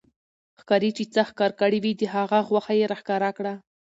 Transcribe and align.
ښکارې 0.59 0.89
چې 0.97 1.03
څه 1.13 1.21
ښکار 1.29 1.51
کړي 1.61 1.79
وو، 1.83 1.93
د 1.99 2.03
هغه 2.15 2.37
غوښه 2.49 2.73
يې 2.79 2.85
را 2.91 2.97
ښکاره 3.01 3.29
کړه 3.37 3.53